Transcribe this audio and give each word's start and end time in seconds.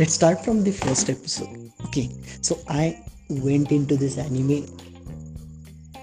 let's 0.00 0.14
start 0.14 0.42
from 0.42 0.64
the 0.64 0.72
first 0.72 1.10
episode. 1.10 1.56
Okay, 1.86 2.08
so 2.40 2.58
I 2.66 3.04
went 3.28 3.70
into 3.70 3.96
this 3.96 4.16
anime 4.16 4.66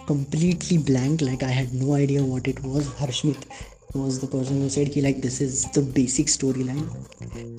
completely 0.05 0.77
blank, 0.77 1.21
like 1.21 1.41
I 1.41 1.49
had 1.49 1.73
no 1.73 1.95
idea 1.95 2.23
what 2.23 2.47
it 2.47 2.61
was. 2.63 2.87
Harshmit 2.99 3.47
was 3.95 4.19
the 4.19 4.27
person 4.27 4.61
who 4.61 4.69
said, 4.69 4.95
like, 4.97 5.21
this 5.21 5.41
is 5.41 5.65
the 5.71 5.81
basic 5.81 6.27
storyline. 6.27 6.85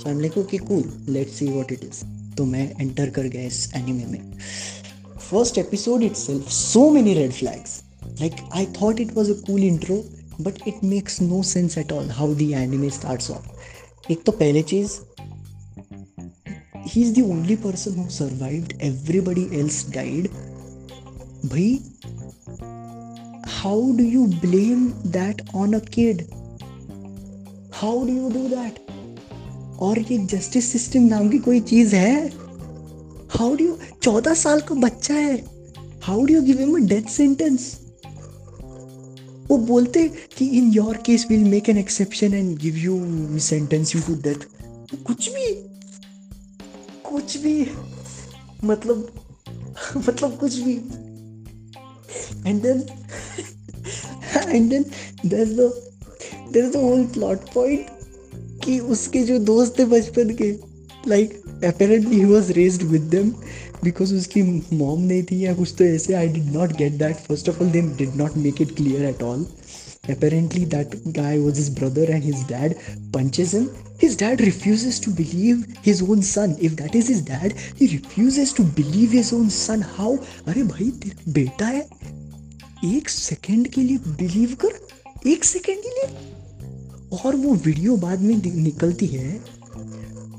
So 0.01 0.11
I'm 0.11 0.21
like, 0.21 0.37
okay, 0.37 0.59
cool, 0.59 0.85
let's 1.09 1.33
see 1.33 1.51
what 1.51 1.73
it 1.73 1.83
is. 1.83 2.05
तो 2.37 2.45
मैं 2.45 2.65
enter 2.81 3.11
कर 3.11 3.27
गया 3.29 3.43
इस 3.43 3.73
anime 3.77 4.05
में 4.07 4.39
first 5.21 5.57
episode 5.59 6.03
itself 6.17 6.49
so 6.53 6.89
many 6.91 7.15
red 7.15 7.33
flags 7.33 7.73
like 8.21 8.37
I 8.57 8.67
thought 8.81 9.01
it 9.01 9.13
was 9.15 9.31
a 9.33 9.35
cool 9.47 9.65
intro 9.65 9.97
but 10.41 10.61
it 10.69 10.85
makes 10.85 11.21
no 11.23 11.43
sense 11.53 11.77
at 11.79 11.93
all 11.93 12.11
how 12.21 12.35
the 12.35 12.51
anime 12.61 12.91
starts 13.01 13.31
off 13.31 14.13
एक 14.13 14.23
तो 14.27 14.33
पहले 14.33 14.63
चीज़ 14.73 14.99
he 16.89 17.03
is 17.03 17.13
the 17.15 17.25
only 17.31 17.57
person 17.57 17.99
who 17.99 18.09
survived 18.11 18.73
everybody 18.83 19.47
else 19.61 19.85
died 19.91 20.29
भाई 21.47 21.79
how 23.49 23.91
do 23.97 24.05
you 24.05 24.25
blame 24.41 24.89
that 25.13 25.43
on 25.55 25.73
a 25.73 25.79
kid 25.95 26.23
how 27.73 28.05
do 28.07 28.13
you 28.13 28.29
do 28.31 28.49
that 28.49 28.87
और 29.81 29.99
ये 29.99 30.19
justice 30.19 30.73
system 30.73 31.03
नाम 31.03 31.29
की 31.29 31.39
कोई 31.39 31.61
चीज़ 31.61 31.95
है 31.97 32.29
हाउ 33.31 33.55
डू 33.57 33.65
यू 33.65 33.77
चौदह 34.03 34.35
साल 34.35 34.61
का 34.61 34.75
बच्चा 34.75 35.15
है. 35.15 35.37
How 36.03 36.25
do 36.25 36.35
you 36.35 36.43
give 36.43 36.59
him 36.59 36.75
a 36.77 36.87
death 36.89 37.09
sentence 37.11 37.73
वो 39.51 39.57
बोलते 39.57 40.09
कि 40.39 40.47
in 40.59 40.71
your 40.73 40.97
case 41.07 41.27
will 41.31 41.45
make 41.45 41.69
an 41.69 41.79
exception 41.79 42.35
and 42.35 42.57
give 42.59 42.77
you 42.77 43.39
sentence 43.39 43.95
you 43.97 44.03
to 44.07 44.15
death 44.23 44.47
कुछ 45.07 45.29
भी 45.31 45.53
कुछ 47.09 47.37
भी 47.37 47.55
मतलब 48.65 49.09
मतलब 49.97 50.37
कुछ 50.37 50.59
भी। 50.59 50.75
And 52.47 52.63
then 52.63 52.83
and 54.49 54.71
then 54.71 54.85
there 55.27 55.47
the 55.47 55.71
there 56.53 56.65
is 56.65 56.73
the 56.73 56.77
whole 56.77 57.05
plot 57.05 57.53
point 57.55 57.87
कि 58.65 58.79
उसके 58.95 59.23
जो 59.25 59.39
दोस्त 59.45 59.79
थे 59.79 59.85
बचपन 59.85 60.35
के 60.35 60.51
like 61.09 61.43
apparently 61.65 62.17
he 62.17 62.25
was 62.25 62.51
raised 62.51 62.83
with 62.83 63.03
them 63.11 63.31
because 63.85 64.15
उसकी 64.15 64.43
मॉम 64.73 65.01
नहीं 65.01 65.23
थी 65.23 65.45
या 65.45 65.55
कुछ 65.55 65.75
तो 65.79 65.85
ऐसे 65.85 66.15
I 66.15 66.29
did 66.29 66.53
not 66.53 66.77
get 66.77 66.93
that 66.93 67.17
first 67.17 67.49
of 67.49 67.63
all 67.63 67.71
they 67.71 67.81
did 67.99 68.15
not 68.17 68.37
make 68.37 68.63
it 68.63 68.75
clear 68.77 69.05
at 69.05 69.23
all 69.23 69.47
apparently 70.09 70.65
that 70.67 70.97
guy 71.13 71.39
was 71.39 71.57
his 71.57 71.71
brother 71.71 72.07
and 72.09 72.25
his 72.25 72.45
dad 72.45 72.77
punches 73.13 73.55
him 73.55 73.69
his 73.99 74.17
dad 74.17 74.41
refuses 74.41 75.01
to 75.01 75.11
believe 75.11 75.65
his 75.83 76.03
own 76.03 76.23
son 76.23 76.57
if 76.61 76.77
that 76.77 76.95
is 76.95 77.09
his 77.09 77.23
dad 77.23 77.53
he 77.77 77.89
refuses 77.89 78.53
to 78.53 78.63
believe 78.63 79.11
his 79.11 79.33
own 79.33 79.51
son 79.51 79.83
how 79.99 80.13
अरे 80.47 80.63
भाई 80.63 80.91
तेरा 81.05 81.33
बेटा 81.33 81.67
है 81.67 81.83
एक 82.85 83.09
second 83.09 83.69
के 83.69 83.83
लिए 83.83 83.99
believe 84.19 84.55
कर 84.65 85.29
एक 85.31 85.45
सेकंड 85.45 85.83
के 85.83 85.91
लिए 85.91 87.19
और 87.19 87.37
वो 87.37 87.55
वीडियो 87.55 87.97
बाद 87.97 88.21
में 88.21 88.35
निकलती 88.37 89.07
है 89.07 89.41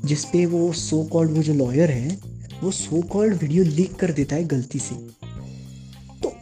जिसपे 0.04 0.44
वो 0.46 0.72
सो 0.72 1.02
कॉल्ड 1.04 1.30
वो 1.30 1.42
जो 1.42 1.54
लॉयर 1.54 1.90
है 1.90 2.18
वो 2.62 2.70
सो 2.70 3.00
कॉल्ड 3.02 3.34
वीडियो 3.34 3.64
लीक 3.64 3.94
कर 3.96 4.12
देता 4.12 4.36
है 4.36 4.44
गलती 4.44 4.78
से 4.78 4.94
तो 4.94 5.19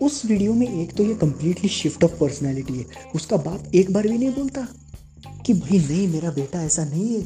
उस 0.03 0.25
वीडियो 0.25 0.55
में 0.55 0.83
एक 0.83 0.93
तो 0.93 1.05
ये 1.05 1.15
कंप्लीटली 1.15 1.69
शिफ्ट 1.69 2.05
ऑफ़ 2.05 2.11
पर्सनैलिटी 2.11 2.79
है। 2.79 2.85
उसका 3.15 3.37
बाप 3.37 3.75
एक 3.75 3.93
बार 3.93 4.09
भी 4.09 4.19
नहीं 4.19 4.31
बोलता 4.31 4.69
कि 5.47 5.55
भाई, 5.55 5.79
नहीं, 5.79 6.09
मेरा 6.09 6.31
बेटा 6.31 6.63
ऐसा 6.63 6.85
नहीं 6.85 7.15
है। 7.15 7.23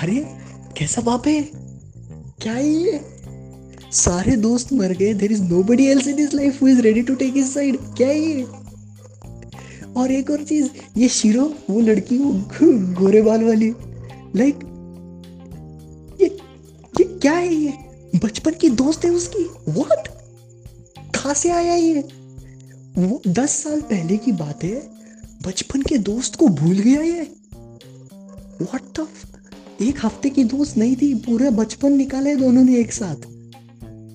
अरे, 0.00 0.16
कैसा 0.78 1.00
बाप 1.00 1.26
है? 1.26 1.42
क्या 2.42 2.52
है 2.52 2.68
ये? 2.68 3.00
सारे 3.92 4.36
दोस्त 4.36 4.72
मर 4.72 4.92
गए। 4.92 5.14
There 5.14 5.32
is 5.32 5.42
nobody 5.62 5.86
else 5.86 6.06
in 6.06 6.18
his 6.18 6.36
life 6.36 6.62
who 6.62 6.68
is 6.68 6.80
ready 6.80 7.02
to 7.02 7.14
take 7.14 7.36
his 7.36 7.46
side 7.46 7.76
क्या 7.76 8.08
है 8.08 8.20
ये? 8.20 8.46
और 9.96 10.10
एक 10.10 10.30
और 10.30 10.44
चीज़, 10.44 10.68
ये 10.96 11.08
शिरो, 11.08 11.54
वो 11.70 11.80
लड़की, 11.80 12.18
वो 12.18 12.32
गोरे 12.94 13.22
बाल 13.22 13.44
वाली। 13.44 13.70
लाइक 14.36 14.56
ये 16.20 16.26
ये 17.00 17.04
क्या 17.04 17.32
है 17.32 17.54
ये? 17.54 17.72
बचपन 18.24 18.50
की 18.50 18.68
दोस्त 18.68 19.04
है 19.04 19.10
उसकी। 19.10 19.50
व्हाट 19.68 20.15
कहा 21.26 21.34
से 21.34 21.50
आया 21.50 21.74
ये। 21.74 22.00
वो 22.98 23.20
दस 23.28 23.50
साल 23.50 23.80
पहले 23.80 24.16
की 24.16 24.32
बात 24.32 24.64
है। 24.64 24.74
बचपन 25.46 25.82
के 25.82 25.98
दोस्त 25.98 26.36
को 26.36 26.48
भूल 26.48 26.78
गया 26.78 27.00
ये। 27.00 27.20
व्हाट 28.60 29.00
द 29.00 29.06
एक 29.82 30.04
हफ़्ते 30.04 30.30
की 30.30 30.44
दोस्त 30.44 30.76
नहीं 30.76 30.96
थी, 30.96 31.14
पूरा 31.14 31.50
बचपन 31.50 31.92
निकाला 31.92 32.34
दोनों 32.34 32.64
ने 32.64 32.78
एक 32.78 32.92
साथ। 32.92 33.26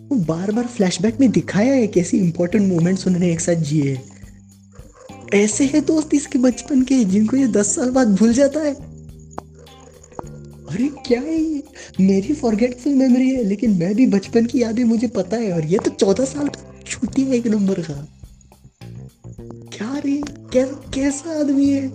वो 0.09 0.15
बार 0.15 0.51
बार 0.51 0.67
फ्लैशबैक 0.67 1.19
में 1.19 1.31
दिखाया 1.31 1.73
है 1.73 1.87
कैसी 1.87 2.17
इंपॉर्टेंट 2.17 2.73
मोमेंट्स 2.73 3.07
उन्होंने 3.07 3.31
एक 3.31 3.41
साथ 3.41 3.55
जिए 3.55 3.99
ऐसे 5.33 5.65
है 5.65 5.81
दोस्त 5.81 6.13
इसके 6.13 6.39
बचपन 6.39 6.81
के, 6.81 7.03
जिनको 7.03 7.37
ये 7.37 7.47
दस 7.47 7.75
साल 7.75 7.91
बाद 7.91 8.15
भूल 8.15 8.33
जाता 8.33 8.59
है। 8.59 8.73
अरे 10.65 10.89
क्या 11.07 11.21
है 11.21 11.41
ये? 11.41 11.63
मेरी 11.99 12.33
फॉरगेटफुल 12.33 12.93
मेमोरी 12.93 13.29
है, 13.29 13.43
लेकिन 13.43 13.71
मैं 13.71 13.95
भी 13.95 14.07
बचपन 14.07 14.45
की 14.45 14.61
यादें, 14.61 14.83
मुझे 14.83 15.07
पता 15.07 15.37
है। 15.37 15.53
और 15.53 15.65
ये 15.65 15.77
तो 15.77 15.91
चौदह 15.91 16.25
साल 16.25 16.49
है 17.03 17.35
एक 17.35 17.47
नंबर 17.47 17.81
का 17.81 17.93
क्या 19.77 19.97
रे 20.05 20.21
कै, 20.53 20.65
कैसा 20.93 21.39
आदमी 21.39 21.69
है 21.69 21.85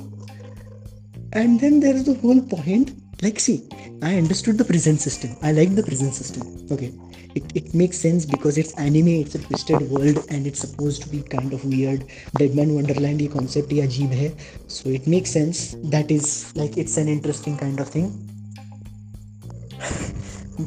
and 1.36 1.58
then 1.60 1.80
there 1.80 1.96
is 1.96 2.10
the 2.10 2.20
whole 2.24 2.40
point 2.54 2.90
like 3.24 3.38
see 3.40 3.66
i 4.02 4.14
understood 4.14 4.58
the 4.58 4.64
prison 4.70 4.98
system 4.98 5.30
i 5.42 5.50
like 5.50 5.74
the 5.74 5.82
prison 5.82 6.12
system 6.12 6.42
okay 6.70 6.92
it, 7.34 7.44
it 7.54 7.74
makes 7.74 7.98
sense 7.98 8.26
because 8.26 8.58
it's 8.58 8.74
anime 8.74 9.08
it's 9.08 9.34
a 9.34 9.38
twisted 9.38 9.90
world 9.90 10.18
and 10.28 10.46
it's 10.46 10.60
supposed 10.60 11.02
to 11.02 11.08
be 11.08 11.22
kind 11.22 11.54
of 11.54 11.64
weird 11.64 12.04
deadman 12.38 12.74
wonderland 12.74 13.22
ये 13.22 13.28
concept 13.28 13.72
ही 13.72 13.80
अजीब 13.80 14.10
है 14.20 14.30
so 14.68 14.94
it 14.98 15.08
makes 15.14 15.30
sense 15.30 15.62
that 15.94 16.10
is 16.10 16.54
like 16.56 16.76
it's 16.76 16.98
an 16.98 17.08
interesting 17.08 17.56
kind 17.56 17.80
of 17.80 17.88
thing 17.88 18.12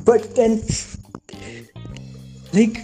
but 0.09 0.35
then 0.35 0.61
like 2.53 2.81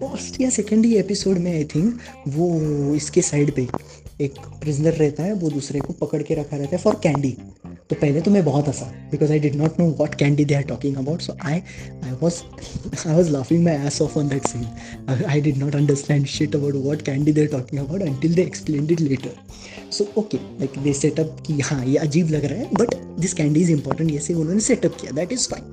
first 0.00 0.40
या 0.40 0.50
second 0.50 0.84
ही 0.86 0.94
episode 0.96 1.38
में 1.38 1.52
I 1.52 1.64
think 1.64 1.98
वो 2.28 2.94
इसके 2.94 3.22
side 3.22 3.54
पे 3.54 3.68
एक 4.20 4.34
प्रिजनर 4.60 4.92
रहता 4.92 5.22
है, 5.22 5.32
वो 5.32 5.50
दूसरे 5.50 5.80
को 5.80 5.92
पकड़ 5.92 6.22
के 6.22 6.34
रखा 6.34 6.56
रहता 6.56 6.76
है 6.76 6.82
फॉर 6.82 6.94
कैंडी 7.02 7.36
तो 7.90 7.96
पहले 7.96 8.20
तो 8.20 8.30
मैं 8.30 8.44
बहुत 8.44 8.68
हंसा 8.68 8.86
because 9.10 9.32
I 9.32 9.38
did 9.38 9.54
not 9.54 9.78
know 9.80 9.84
what 9.98 10.14
candy 10.14 10.44
they 10.44 10.54
are 10.54 10.62
talking 10.62 10.96
about 10.96 11.20
so 11.20 11.36
I 11.42 11.54
I 12.04 12.10
was 12.22 12.34
I 13.08 13.14
was 13.14 13.30
laughing 13.30 13.64
my 13.64 13.86
ass 13.86 14.00
off 14.02 14.18
on 14.18 14.28
that 14.28 14.46
scene 14.46 15.24
I 15.28 15.40
did 15.40 15.56
not 15.56 15.74
understand 15.74 16.26
shit 16.26 16.56
about 16.56 16.74
what 16.74 17.02
candy 17.02 17.32
they 17.32 17.40
are 17.40 17.46
talking 17.46 17.80
about 17.80 18.02
until 18.02 18.34
they 18.34 18.42
explain 18.42 18.90
it 18.90 19.00
later 19.00 19.30
so 19.92 20.12
okay 20.18 20.36
like 20.36 20.78
they 20.78 20.92
set up 20.92 21.42
कि 21.46 21.60
हाँ 21.60 21.84
ये 21.86 21.96
अजीब 21.96 22.30
लग 22.30 22.44
रहा 22.44 22.58
है 22.58 22.70
but 22.72 22.94
this 23.20 23.34
candy 23.34 23.60
is 23.60 23.70
important 23.70 24.10
ये 24.10 24.18
से 24.18 24.34
उन्होंने 24.34 24.60
सेटअप 24.60 24.96
किया 25.00 25.12
that 25.12 25.32
is 25.32 25.48
fine 25.48 25.64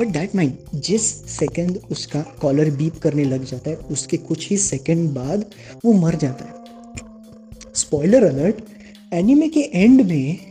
but 0.00 0.12
that 0.12 0.36
mind 0.36 0.52
जिस 0.74 1.02
सेकेंड 1.26 1.78
उसका 1.90 2.20
कॉलर 2.20 2.70
बीप 2.70 2.98
करने 2.98 3.24
लग 3.24 3.44
जाता 3.44 3.70
है, 3.70 3.76
उसके 3.76 4.16
कुछ 4.16 4.50
ही 4.50 4.56
सेकेंड 4.56 5.10
बाद 5.10 5.44
वो 5.84 5.92
मर 5.92 6.14
जाता 6.14 6.44
है. 6.44 6.54
स्पॉइलर 7.74 8.24
अलर्ट 8.24 8.54
एनिमे 9.12 9.48
के 9.48 9.60
एंड 9.60 10.00
में 10.00 10.49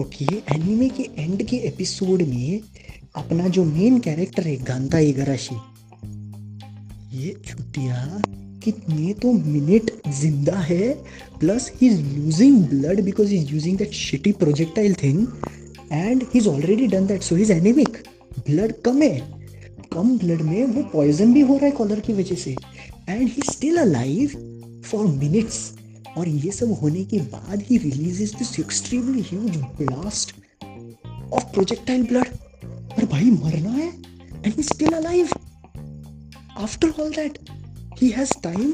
ओके 0.00 0.24
एनिमे 0.24 0.88
के 0.88 1.02
एंड 1.18 1.42
के 1.42 1.56
एपिसोड 1.56 2.22
में 2.22 2.60
अपना 3.16 3.48
जो 3.48 3.64
मेन 3.64 3.98
कैरेक्टर 3.98 4.42
है 4.42 4.56
गांधा 4.56 4.98
इगराशी 4.98 5.54
ये 7.18 7.34
छुट्टिया 7.46 8.22
कितने 8.64 9.12
तो 9.14 9.32
मिनट 9.32 9.90
ज़िंदा 10.20 10.56
है 10.58 10.92
plus 11.40 11.70
he 11.74 11.86
is 11.86 12.00
losing 12.00 12.56
blood 12.64 13.00
because 13.00 13.34
he's 13.34 13.52
using 13.52 13.78
that 13.78 13.92
shitty 13.92 14.32
projectile 14.32 14.94
thing 14.94 15.26
and 15.92 16.22
he 16.22 16.38
is 16.38 16.48
already 16.48 16.86
done 16.86 17.06
that 17.06 17.22
so 17.22 17.36
he's 17.36 17.52
anaemic 17.52 18.02
blood 18.46 18.72
कम 18.84 19.02
है। 19.02 19.16
कम 19.92 20.18
ब्लड 20.18 20.42
में 20.42 20.64
वो 20.64 20.82
पॉइजन 20.82 21.32
भी 21.34 21.40
हो 21.40 21.56
रहा 21.56 21.66
है 21.66 21.70
कॉलर 21.70 22.00
की 22.00 22.12
वजह 22.12 22.34
से। 22.34 22.56
And 23.08 23.28
he 23.28 23.42
still 23.52 23.76
a 23.76 23.82
alive 23.82 24.28
for 24.84 25.06
minutes 25.06 25.81
और 26.18 26.28
ये 26.28 26.50
सब 26.52 26.72
होने 26.82 27.04
के 27.04 27.18
बाद 27.32 27.62
he 27.68 27.76
release 27.78 28.36
this 28.36 28.58
extremely 28.60 29.22
huge 29.28 29.56
blast 29.80 30.34
of 31.32 31.44
projectile 31.52 32.02
blood 32.06 32.28
और 32.98 33.04
भाई 33.06 33.30
मरना 33.30 33.70
है 33.70 33.88
and 33.88 34.52
he 34.56 34.62
still 34.62 34.94
alive 34.94 35.28
after 36.58 37.02
all 37.02 37.10
that 37.10 37.38
he 38.02 38.10
has 38.10 38.32
time 38.42 38.72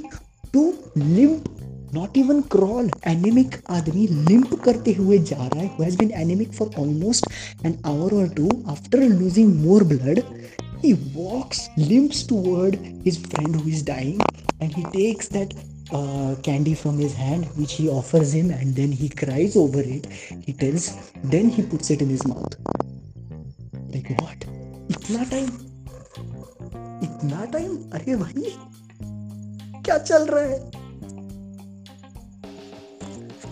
to 0.53 0.67
limp 0.99 1.55
not 1.95 2.17
even 2.19 2.41
crawl 2.53 2.91
anaemic 3.07 3.61
आदमी 3.71 4.07
लिम्प 4.07 4.55
करते 4.65 4.93
हुए 4.93 5.19
जा 5.31 5.37
रहा 5.37 5.61
है 5.61 5.71
has 5.81 5.97
been 5.99 6.11
anaemic 6.21 6.53
for 6.53 6.71
almost 6.79 7.67
an 7.67 7.79
hour 7.87 8.15
और 8.15 8.29
too 8.37 8.49
after 8.69 9.09
losing 9.09 9.55
more 9.65 9.85
blood 9.85 10.23
he 10.83 10.95
walks, 11.15 11.69
limps 11.77 12.23
toward 12.23 12.77
his 13.05 13.17
friend 13.19 13.61
who 13.61 13.69
is 13.69 13.83
dying, 13.83 14.21
and 14.61 14.73
he 14.73 14.85
takes 14.85 15.29
that 15.29 15.53
uh, 15.93 16.35
candy 16.43 16.75
from 16.75 16.99
his 16.99 17.15
hand 17.15 17.47
which 17.57 17.73
he 17.75 17.89
offers 17.89 18.33
him 18.33 18.51
and 18.51 18.75
then 18.75 18.93
he 18.93 19.09
cries 19.09 19.57
over 19.57 19.81
it 19.81 20.07
he 20.47 20.53
tells 20.53 20.97
then 21.25 21.49
he 21.49 21.63
puts 21.63 21.91
it 21.91 22.03
in 22.03 22.09
his 22.09 22.27
mouth 22.27 22.59
what 24.11 24.45
इतना 24.91 25.25
time 25.31 25.47
इतना 27.05 27.45
time 27.45 27.77
अरे 27.95 28.17
भाई 28.17 28.53
क्या 29.85 29.99
चल 29.99 30.27
रहा 30.31 30.45
है 30.45 30.59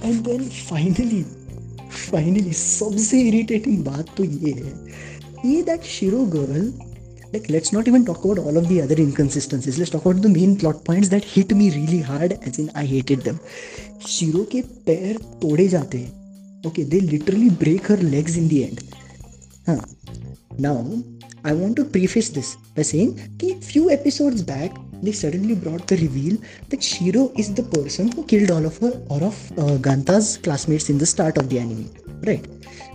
and 0.05 0.25
then 0.25 0.49
finally 0.49 1.23
finally 2.11 2.53
सबसे 2.53 3.21
irritating 3.21 3.85
बात 3.85 4.15
तो 4.17 4.25
ये 4.25 4.53
है 4.53 4.75
ये 5.47 5.63
that 5.63 5.83
Shiro 5.97 6.25
girl 6.27 6.73
like 7.33 7.49
let's 7.51 7.73
not 7.73 7.89
even 7.89 8.05
talk 8.05 8.25
about 8.25 8.39
all 8.39 8.57
of 8.57 8.69
the 8.69 8.81
other 8.81 8.97
inconsistencies. 8.97 9.79
Let's 9.79 9.91
talk 9.91 10.05
about 10.05 10.23
the 10.23 10.29
main 10.29 10.57
plot 10.57 10.85
points 10.85 11.09
that 11.11 11.25
hit 11.25 11.55
me 11.55 11.71
really 11.71 12.01
hard 12.01 12.33
as 12.43 12.59
in 12.59 12.71
i 12.75 12.85
hated 12.85 13.23
them. 13.23 13.41
Shiro 13.99 14.45
ke 14.45 14.63
pair 14.87 15.15
tode 15.41 15.67
jate 15.75 16.13
okay 16.65 16.85
they 16.85 17.01
literally 17.01 17.51
break 17.51 17.87
her 17.87 17.97
legs 17.97 18.37
in 18.37 18.49
the 18.49 18.65
end. 18.65 18.83
Huh. 19.67 19.81
Now 20.59 20.81
i 21.45 21.53
want 21.53 21.77
to 21.77 21.85
preface 21.85 22.31
this 22.31 22.57
by 22.75 22.83
saying 22.83 23.11
a 23.43 23.55
few 23.61 23.91
episodes 23.91 24.43
back 24.43 24.73
they 25.03 25.13
suddenly 25.13 25.55
brought 25.55 25.87
the 25.87 25.97
reveal 25.97 26.37
that 26.71 26.83
Shiro 26.83 27.31
is 27.37 27.53
the 27.55 27.63
person 27.63 28.11
who 28.13 28.25
killed 28.25 28.51
all 28.51 28.65
of 28.65 28.79
her 28.79 28.93
or 29.11 29.23
of 29.23 29.53
uh, 29.53 29.77
Ganta's 29.79 30.39
classmates 30.39 30.89
in 30.91 30.99
the 30.99 31.07
start 31.07 31.37
of 31.39 31.49
the 31.49 31.59
anime, 31.59 31.91
right? 32.27 32.47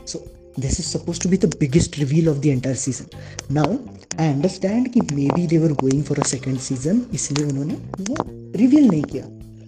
So 0.05 0.27
this 0.57 0.79
is 0.79 0.85
supposed 0.85 1.21
to 1.21 1.27
be 1.27 1.37
the 1.37 1.55
biggest 1.59 1.97
reveal 1.97 2.27
of 2.27 2.41
the 2.41 2.51
entire 2.51 2.75
season. 2.75 3.07
Now 3.49 3.79
I 4.21 4.27
understand 4.27 4.89
कि 4.93 5.01
maybe 5.11 5.45
they 5.47 5.59
were 5.59 5.75
going 5.75 6.01
for 6.03 6.17
a 6.21 6.27
second 6.31 6.61
season 6.61 7.03
इसलिए 7.13 7.45
उन्होंने 7.45 7.73
वो 7.99 8.15
reveal 8.55 8.89
नहीं 8.89 9.03
किया. 9.03 9.25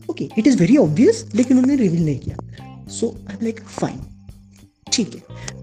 Okay, 0.10 0.28
it 0.38 0.50
is 0.50 0.58
very 0.64 0.80
obvious 0.80 1.24
लेकिन 1.36 1.58
उन्होंने 1.58 1.78
reveal 1.78 2.06
नहीं 2.06 2.20
किया. 2.20 2.38
So 2.90 3.14
I'm 3.28 3.48
like 3.48 3.64
fine. 3.78 4.02
ठीक 4.94 5.16
है 5.16 5.22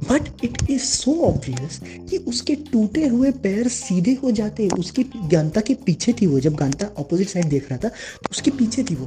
but 0.09 0.45
it 0.45 0.57
is 0.71 0.83
so 0.83 1.13
obvious 1.25 1.79
कि 2.11 2.17
उसके 2.29 2.55
टूटे 2.71 3.07
हुए 3.09 3.31
पैर 3.43 3.69
सीधे 3.69 4.13
हो 4.23 4.31
जाते 4.39 4.69
उसके 4.79 5.05
गांता 5.33 5.61
के 5.61 5.75
पीछे 5.87 6.13
थी 6.21 6.27
वो 6.27 6.41
जब 6.41 6.55
गांता 6.55 6.87
अपोजिट 6.99 7.29
साइड 7.29 7.49
देख 7.49 7.71
रहा 7.71 7.79
था 7.85 7.89
तो 7.89 8.31
उसके 8.31 8.51
पीछे 8.51 8.85
थी 8.91 8.95
वो 8.95 9.07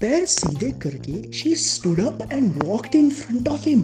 पैर 0.00 0.24
सीधे 0.34 0.70
करके 0.82 1.22
she 1.38 1.54
stood 1.64 2.00
up 2.00 2.28
and 2.32 2.62
walked 2.64 2.94
in 2.96 3.10
front 3.10 3.48
of 3.48 3.68
him 3.68 3.82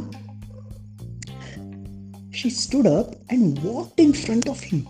she 2.45 2.51
stood 2.51 2.87
up 2.87 3.13
and 3.33 3.59
walked 3.59 4.01
in 4.01 4.11
front 4.13 4.49
of 4.49 4.65
him 4.65 4.83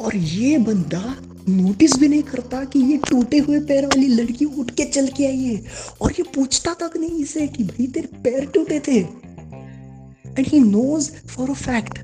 और 0.00 0.14
ये 0.16 0.58
बंदा 0.58 1.14
नोटिस 1.48 1.96
भी 1.98 2.08
नहीं 2.08 2.22
करता 2.22 2.62
कि 2.64 2.78
ये 2.80 2.96
टूटे 3.08 3.38
हुए 3.38 3.58
पैर 3.60 3.86
वाली 3.86 4.06
लड़की 4.08 4.44
उठ 4.44 4.70
के 4.70 4.84
चल 4.84 5.08
के 5.08 5.26
आई 5.26 5.38
है। 5.38 5.64
और 6.02 6.12
ये 6.12 6.22
पूछता 6.34 6.74
तक 6.74 6.96
नहीं 6.96 7.18
इसे 7.18 7.46
कि 7.48 7.64
भाई 7.64 7.86
तेरे 7.86 8.08
पैर 8.24 8.46
टूटे 8.46 8.80
थे। 8.88 8.96
And 8.98 10.46
he 10.46 10.60
knows 10.60 11.10
for 11.28 11.50
a 11.50 11.54
fact 11.54 11.98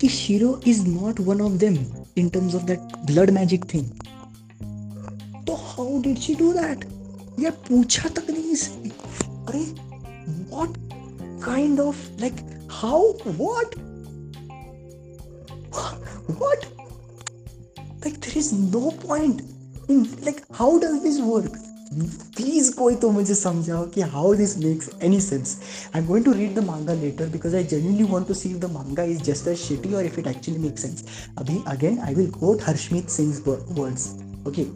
कि 0.00 0.08
Shiro 0.08 0.60
is 0.66 0.86
not 0.86 1.20
one 1.20 1.40
of 1.40 1.58
them 1.58 1.78
in 2.18 2.28
terms 2.28 2.54
of 2.54 2.64
that 2.64 2.96
blood 3.06 3.30
magic 3.30 3.64
thing 3.74 3.86
तो 5.46 5.54
how 5.54 6.00
did 6.02 6.18
she 6.18 6.34
do 6.34 6.52
that 6.52 6.84
यार 7.40 7.52
पूछा 7.68 8.08
तक 8.08 8.30
नहीं 8.30 8.52
इसे। 8.52 8.90
अरे 9.48 9.64
what 10.50 10.76
kind 11.44 11.80
of 11.80 12.08
like 12.20 12.46
how 12.72 13.12
what 13.26 13.74
what? 16.28 16.66
Like, 18.04 18.20
there 18.20 18.36
is 18.36 18.52
no 18.52 18.90
point 18.92 19.42
in, 19.88 20.08
like, 20.22 20.44
how 20.52 20.78
does 20.78 21.02
this 21.02 21.20
work? 21.20 21.60
प्लीज़ 22.36 22.70
कोई 22.74 22.94
तो 23.02 23.10
मुझे 23.10 23.34
समझाओ 23.34 23.84
कि 23.94 24.00
how 24.12 24.34
this 24.34 24.56
makes 24.58 24.88
any 25.04 25.20
sense 25.20 25.56
I 25.94 26.00
am 26.00 26.06
going 26.06 26.24
to 26.24 26.32
read 26.32 26.54
the 26.54 26.64
manga 26.64 26.94
later 27.02 27.28
because 27.30 27.54
I 27.56 27.64
genuinely 27.64 28.04
want 28.12 28.26
to 28.28 28.34
see 28.34 28.48
if 28.48 28.58
the 28.58 28.70
manga 28.72 29.02
is 29.12 29.20
just 29.22 29.48
a 29.48 29.54
shitty 29.62 29.92
और 29.94 30.04
if 30.04 30.18
it 30.20 30.26
actually 30.26 30.60
make 30.60 30.78
sense 30.78 31.04
अभी 31.38 31.60
again 31.68 31.98
I 31.98 32.14
will 32.14 32.30
quote 32.30 32.62
Harshmeet 32.66 33.10
Singh 33.10 33.32
words 33.48 34.08
okay 34.48 34.66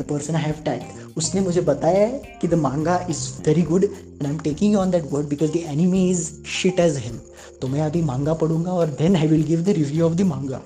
the 0.00 0.06
person 0.08 0.36
I 0.36 0.42
have 0.42 0.62
touch 0.66 1.16
उसने 1.16 1.40
मुझे 1.40 1.60
बताया 1.62 2.06
है 2.06 2.38
कि 2.40 2.48
the 2.48 2.54
manga 2.60 2.98
is 3.10 3.26
very 3.46 3.62
good 3.64 3.84
and 3.84 4.22
I 4.22 4.30
am 4.30 4.38
taking 4.40 4.76
on 4.76 4.90
that 4.90 5.12
word 5.12 5.28
because 5.28 5.52
the 5.52 5.64
anime 5.68 6.08
is 6.10 6.30
shit 6.52 6.80
as 6.80 6.96
hell 6.98 7.58
तो 7.62 7.68
मैं 7.68 7.80
अभी 7.82 8.02
manga 8.04 8.34
पढ़ूँगा 8.34 8.72
और 8.72 8.90
then 8.98 9.16
I 9.16 9.26
will 9.26 9.44
give 9.44 9.62
the 9.62 9.76
review 9.76 10.06
of 10.06 10.14
the 10.14 10.26
manga 10.26 10.62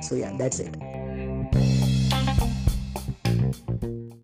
so 0.00 0.16
या 0.16 0.30
दैट्स 0.38 0.60
इट 0.60 1.01